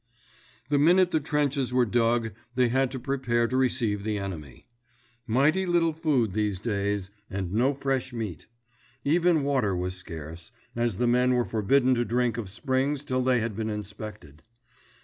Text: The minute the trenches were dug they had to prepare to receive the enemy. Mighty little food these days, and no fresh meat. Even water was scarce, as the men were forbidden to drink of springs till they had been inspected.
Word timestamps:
The 0.69 0.79
minute 0.79 1.11
the 1.11 1.19
trenches 1.19 1.71
were 1.71 1.85
dug 1.85 2.31
they 2.55 2.69
had 2.69 2.89
to 2.89 2.99
prepare 2.99 3.47
to 3.47 3.55
receive 3.55 4.01
the 4.03 4.17
enemy. 4.17 4.65
Mighty 5.27 5.67
little 5.67 5.93
food 5.93 6.33
these 6.33 6.59
days, 6.59 7.11
and 7.29 7.53
no 7.53 7.75
fresh 7.75 8.11
meat. 8.11 8.47
Even 9.05 9.43
water 9.43 9.75
was 9.75 9.93
scarce, 9.93 10.51
as 10.75 10.97
the 10.97 11.05
men 11.05 11.35
were 11.35 11.45
forbidden 11.45 11.93
to 11.93 12.03
drink 12.03 12.39
of 12.39 12.49
springs 12.49 13.05
till 13.05 13.21
they 13.21 13.41
had 13.41 13.55
been 13.55 13.69
inspected. 13.69 14.41